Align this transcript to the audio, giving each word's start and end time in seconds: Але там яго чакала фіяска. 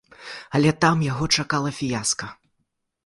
Але 0.59 0.71
там 0.85 1.03
яго 1.11 1.25
чакала 1.41 1.69
фіяска. 1.81 2.33